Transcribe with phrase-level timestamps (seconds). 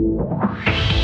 [0.00, 0.99] your heart.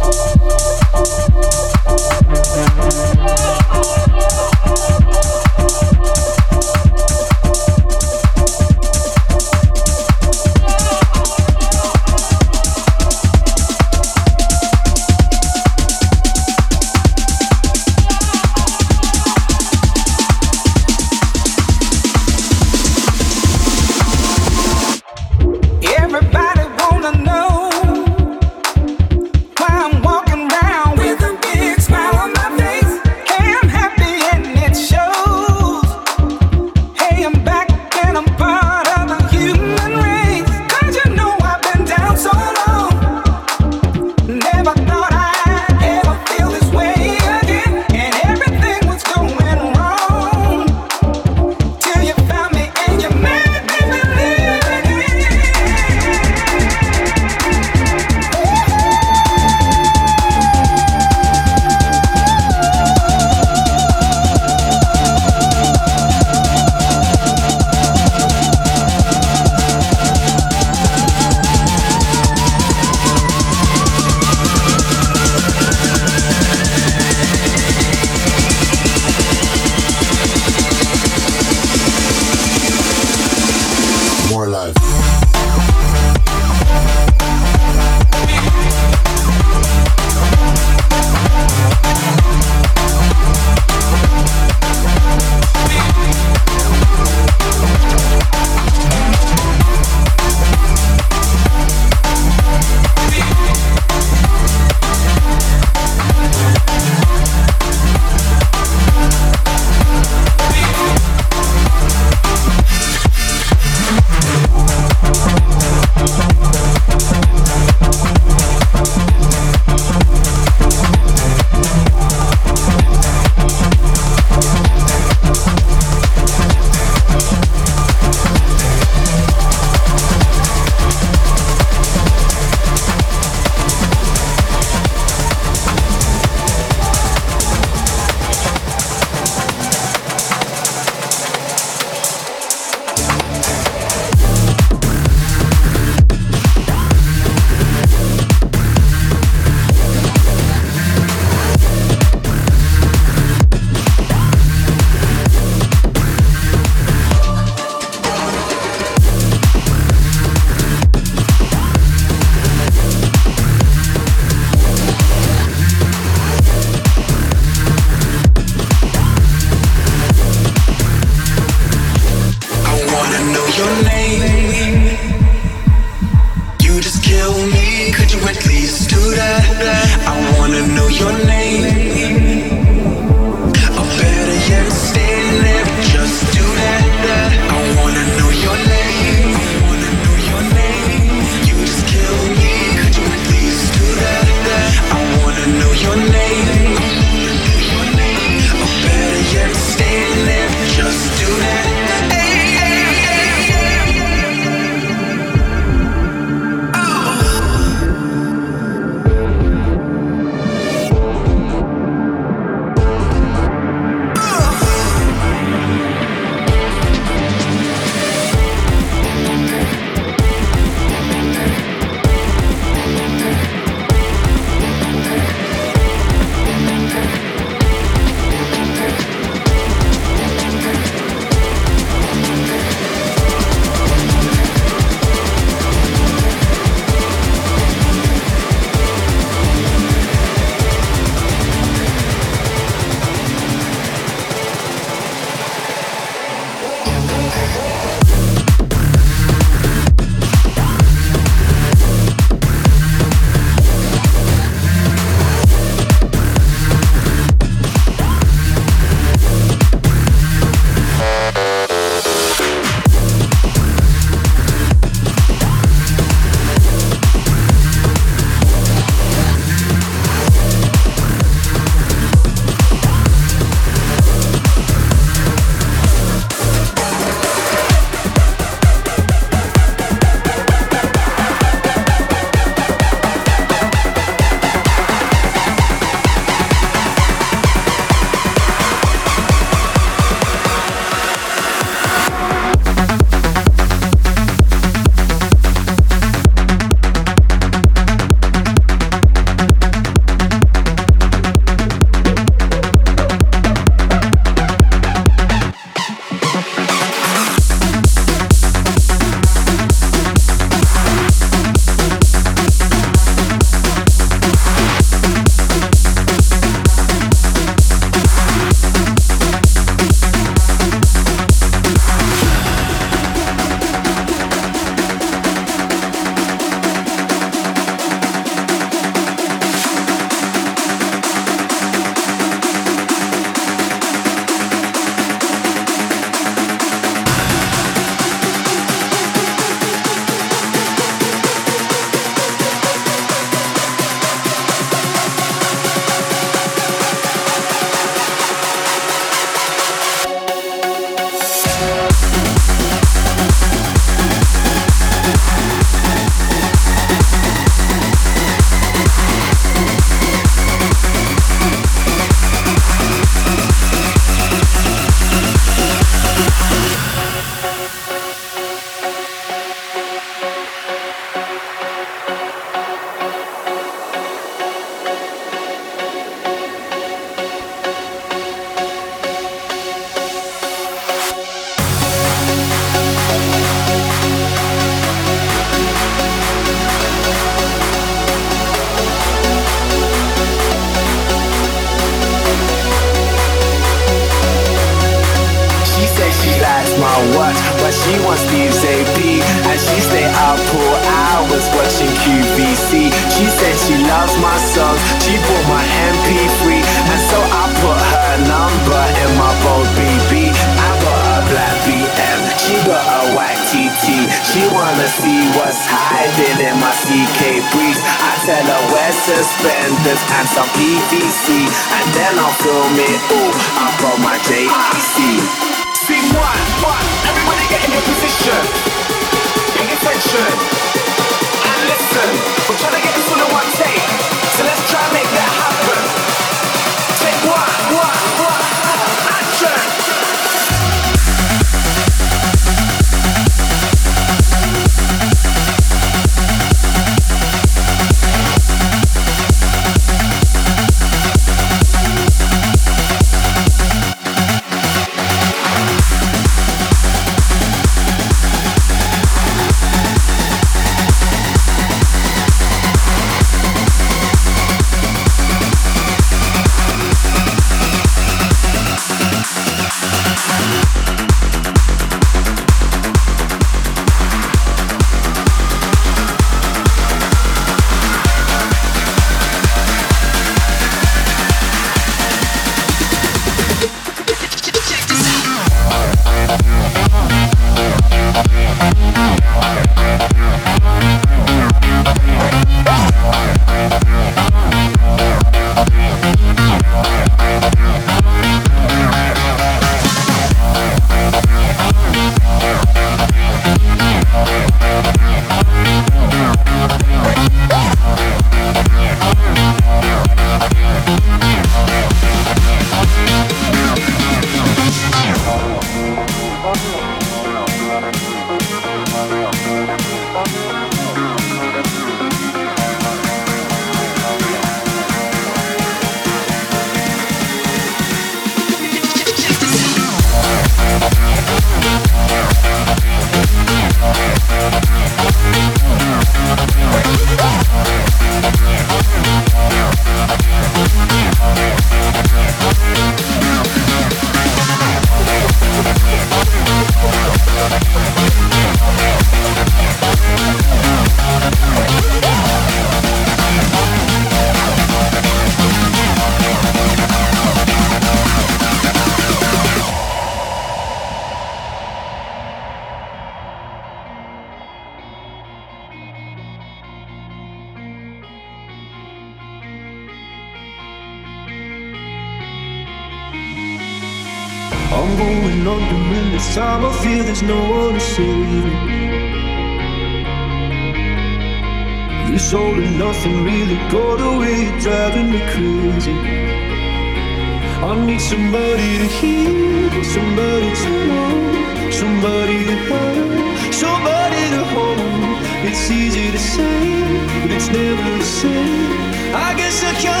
[599.51, 600.00] Say